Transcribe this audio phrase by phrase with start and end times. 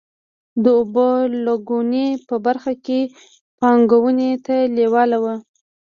[0.63, 1.09] د اوبو
[1.45, 2.99] لګونې په برخه کې
[3.59, 5.35] پانګونې ته لېواله وو.